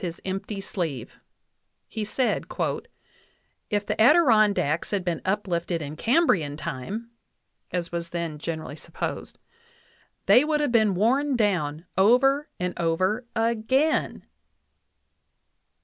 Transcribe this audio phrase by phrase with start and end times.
[0.01, 0.39] VIII rapid gestures of his
[2.25, 2.89] empty sleeve:
[3.69, 7.11] "If the Adirondacks had been uplifted in Cambrian time"
[7.69, 9.37] as was then generally sup posed
[10.25, 14.23] "they would have been worn down over and over AGAIN